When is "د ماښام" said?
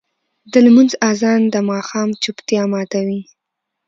1.53-2.09